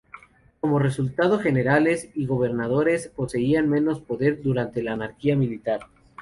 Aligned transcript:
Como 0.59 0.79
resultado, 0.79 1.37
generales 1.37 2.09
y 2.15 2.25
gobernadores 2.25 3.09
poseían 3.09 3.69
menos 3.69 4.01
poder 4.01 4.37
que 4.37 4.41
durante 4.41 4.81
la 4.81 4.93
anarquía 4.93 5.35
militar. 5.35 5.81